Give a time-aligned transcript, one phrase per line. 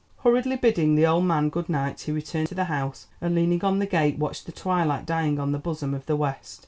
[0.23, 3.77] Hurriedly bidding the old man good night he returned to the house, and leaning on
[3.77, 6.59] the gate watched the twilight dying on the bosom of the west.